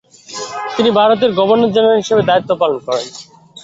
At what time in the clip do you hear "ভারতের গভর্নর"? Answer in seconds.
0.99-1.73